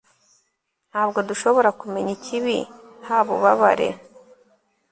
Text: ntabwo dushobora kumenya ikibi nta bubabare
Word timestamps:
ntabwo 0.91 1.19
dushobora 1.29 1.69
kumenya 1.79 2.11
ikibi 2.17 2.57
nta 3.03 3.19
bubabare 3.25 3.87